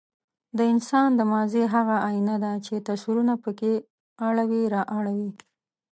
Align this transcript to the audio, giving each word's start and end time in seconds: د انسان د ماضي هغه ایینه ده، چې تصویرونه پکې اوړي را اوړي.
د 0.57 0.59
انسان 0.73 1.09
د 1.15 1.21
ماضي 1.33 1.63
هغه 1.75 1.95
ایینه 2.09 2.35
ده، 2.43 2.53
چې 2.65 2.85
تصویرونه 2.87 3.33
پکې 3.43 3.71
اوړي 4.23 4.63
را 4.73 4.81
اوړي. 4.95 5.23